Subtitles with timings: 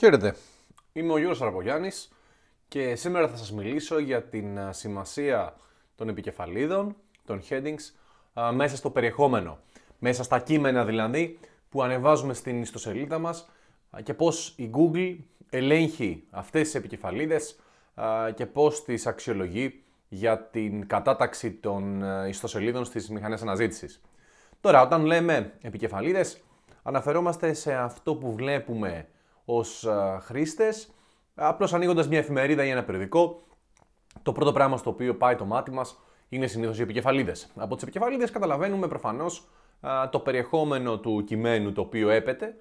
[0.00, 0.34] Χαίρετε,
[0.92, 2.12] είμαι ο Γιώργος Αραπογιάννης
[2.68, 5.56] και σήμερα θα σας μιλήσω για την σημασία
[5.94, 7.92] των επικεφαλίδων, των headings,
[8.54, 9.58] μέσα στο περιεχόμενο,
[9.98, 13.48] μέσα στα κείμενα δηλαδή που ανεβάζουμε στην ιστοσελίδα μας
[14.02, 15.16] και πώς η Google
[15.50, 17.58] ελέγχει αυτές τις επικεφαλίδες
[18.34, 24.00] και πώς τις αξιολογεί για την κατάταξη των ιστοσελίδων στις μηχανές αναζήτησης.
[24.60, 26.40] Τώρα, όταν λέμε επικεφαλίδες,
[26.82, 29.08] αναφερόμαστε σε αυτό που βλέπουμε
[29.44, 29.86] ως
[30.20, 30.90] χρήστες,
[31.34, 33.40] απλώς ανοίγοντας μια εφημερίδα ή ένα περιοδικό,
[34.22, 37.52] το πρώτο πράγμα στο οποίο πάει το μάτι μας είναι συνήθως οι επικεφαλίδες.
[37.56, 39.48] Από τις επικεφαλίδες καταλαβαίνουμε προφανώς
[40.10, 42.54] το περιεχόμενο του κειμένου το οποίο έπεται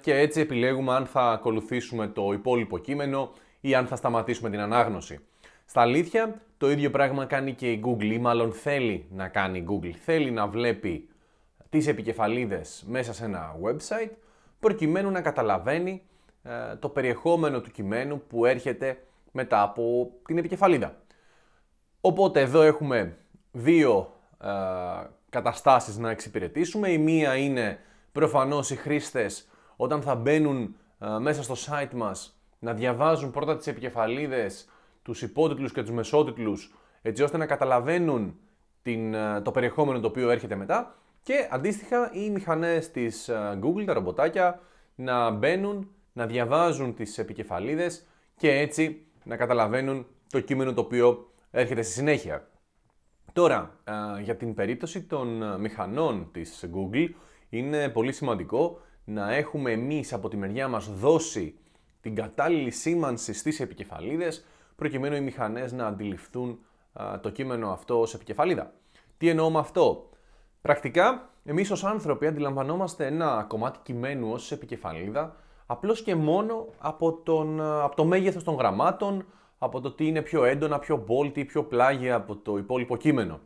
[0.00, 5.20] και έτσι επιλέγουμε αν θα ακολουθήσουμε το υπόλοιπο κείμενο ή αν θα σταματήσουμε την ανάγνωση.
[5.64, 9.66] Στα αλήθεια, το ίδιο πράγμα κάνει και η Google ή μάλλον θέλει να κάνει η
[9.70, 9.92] Google.
[10.04, 11.08] Θέλει να βλέπει
[11.68, 14.10] τις επικεφαλίδες μέσα σε ένα website
[14.60, 16.02] προκειμένου να καταλαβαίνει
[16.42, 20.96] ε, το περιεχόμενο του κειμένου που έρχεται μετά από την επικεφαλίδα.
[22.00, 23.16] Οπότε εδώ έχουμε
[23.52, 24.48] δύο ε,
[25.28, 26.90] καταστάσεις να εξυπηρετήσουμε.
[26.90, 27.78] Η μία είναι
[28.12, 33.66] προφανώς οι χρήστες όταν θα μπαίνουν ε, μέσα στο site μας να διαβάζουν πρώτα τις
[33.66, 34.68] επικεφαλίδες,
[35.02, 38.38] τους υπότιτλους και τους μεσότιτλους έτσι ώστε να καταλαβαίνουν
[38.82, 40.94] την, το περιεχόμενο το οποίο έρχεται μετά
[41.28, 44.60] και αντίστοιχα οι μηχανές της ε, Google, τα ρομποτάκια,
[44.94, 51.82] να μπαίνουν, να διαβάζουν τις επικεφαλίδες και έτσι να καταλαβαίνουν το κείμενο το οποίο έρχεται
[51.82, 52.48] στη συνέχεια.
[53.32, 57.08] Τώρα, ε, για την περίπτωση των ε, μηχανών της Google,
[57.48, 61.58] είναι πολύ σημαντικό να έχουμε εμείς από τη μεριά μας δώσει
[62.00, 64.44] την κατάλληλη σήμανση στις επικεφαλίδες,
[64.76, 66.58] προκειμένου οι μηχανές να αντιληφθούν
[67.20, 68.72] το κείμενο αυτό ως επικεφαλίδα.
[69.18, 70.07] Τι εννοώ με αυτό;
[70.68, 75.36] Πρακτικά, εμείς ως άνθρωποι αντιλαμβανόμαστε ένα κομμάτι κειμένου ως επικεφαλίδα
[75.66, 79.26] απλώς και μόνο από, τον, από το μέγεθος των γραμμάτων,
[79.58, 83.40] από το τι είναι πιο έντονα, πιο bold ή πιο πλάγια από το υπόλοιπο κείμενο.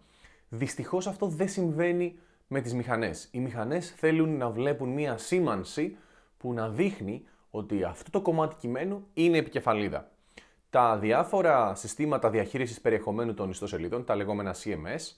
[0.48, 3.28] Δυστυχώς αυτό δεν συμβαίνει με τις μηχανές.
[3.32, 5.96] Οι μηχανές θέλουν να βλέπουν μία σήμανση
[6.38, 10.10] που να δείχνει ότι αυτό το κομμάτι κειμένου είναι επικεφαλίδα.
[10.70, 15.16] Τα διάφορα συστήματα διαχείρισης περιεχομένου των ιστοσελίδων, τα λεγόμενα CMS,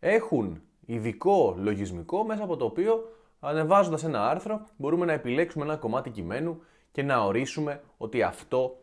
[0.00, 0.62] έχουν
[0.92, 6.62] ειδικό λογισμικό μέσα από το οποίο ανεβάζοντας ένα άρθρο μπορούμε να επιλέξουμε ένα κομμάτι κειμένου
[6.92, 8.80] και να ορίσουμε ότι αυτό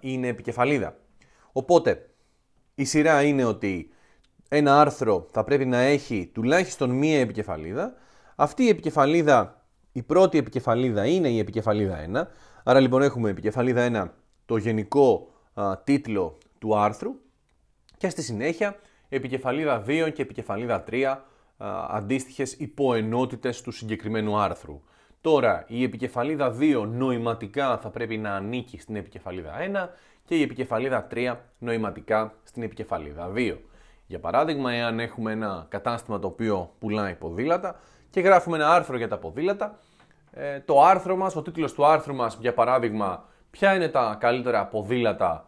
[0.00, 0.96] είναι επικεφαλίδα.
[1.52, 2.10] Οπότε
[2.74, 3.90] η σειρά είναι ότι
[4.48, 7.94] ένα άρθρο θα πρέπει να έχει τουλάχιστον μία επικεφαλίδα.
[8.36, 12.26] Αυτή η επικεφαλίδα, η πρώτη επικεφαλίδα είναι η επικεφαλίδα 1.
[12.64, 14.10] Άρα λοιπόν έχουμε επικεφαλίδα 1
[14.46, 15.28] το γενικό
[15.84, 17.14] τίτλο του άρθρου
[17.96, 18.76] και στη συνέχεια
[19.08, 21.16] επικεφαλίδα 2 και επικεφαλίδα 3
[21.88, 24.80] αντίστοιχες υποενότητες του συγκεκριμένου άρθρου.
[25.20, 29.88] Τώρα, η επικεφαλίδα 2 νοηματικά θα πρέπει να ανήκει στην επικεφαλίδα 1
[30.24, 33.56] και η επικεφαλίδα 3 νοηματικά στην επικεφαλίδα 2.
[34.06, 37.80] Για παράδειγμα, εάν έχουμε ένα κατάστημα το οποίο πουλάει ποδήλατα
[38.10, 39.78] και γράφουμε ένα άρθρο για τα ποδήλατα,
[40.32, 44.66] ε, το άρθρο μας, ο τίτλος του άρθρου μας, για παράδειγμα, ποια είναι τα καλύτερα
[44.66, 45.46] ποδήλατα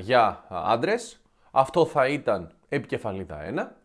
[0.00, 1.20] για άντρες,
[1.50, 3.76] αυτό θα ήταν επικεφαλίδα 1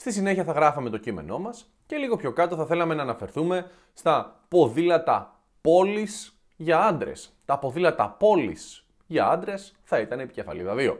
[0.00, 3.70] Στη συνέχεια θα γράφαμε το κείμενό μας και λίγο πιο κάτω θα θέλαμε να αναφερθούμε
[3.92, 7.32] στα ποδήλατα πόλης για άντρες.
[7.44, 10.96] Τα ποδήλατα πόλης για άντρες θα ήταν επικεφαλίδα 2.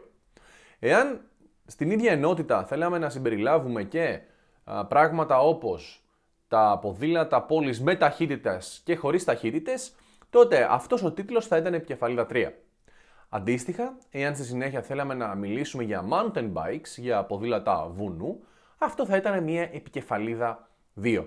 [0.79, 1.21] Εάν
[1.67, 4.21] στην ίδια ενότητα θέλαμε να συμπεριλάβουμε και
[4.89, 6.05] πράγματα όπως
[6.49, 9.95] τα ποδήλατα πόλης με ταχύτητες και χωρίς ταχύτητες,
[10.31, 12.53] τότε αυτός ο τίτλος θα ήταν επικεφαλίδα 3.
[13.29, 18.41] Αντίστοιχα, εάν στη συνέχεια θέλαμε να μιλήσουμε για mountain bikes, για ποδήλατα βουνού,
[18.79, 20.69] αυτό θα ήταν μια επικεφαλίδα
[21.03, 21.25] 2.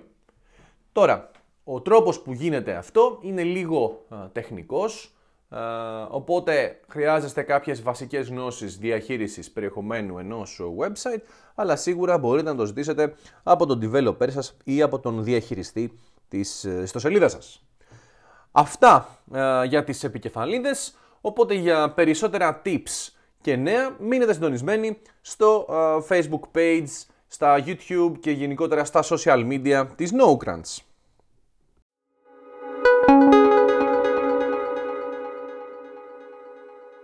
[0.92, 1.30] Τώρα,
[1.64, 5.14] ο τρόπος που γίνεται αυτό είναι λίγο α, τεχνικός,
[6.08, 11.20] οπότε χρειάζεστε κάποιες βασικές γνώσεις διαχείρισης περιεχομένου ενός website,
[11.54, 16.64] αλλά σίγουρα μπορείτε να το ζητήσετε από τον developer σας ή από τον διαχειριστή της
[16.64, 17.64] ε, ιστοσελίδας σας.
[18.52, 19.18] Αυτά
[19.66, 25.66] για τις επικεφαλίδες, οπότε για περισσότερα tips και νέα μείνετε συντονισμένοι στο
[26.08, 26.86] Facebook page
[27.32, 30.91] στα YouTube και γενικότερα στα social media της NoCrunch.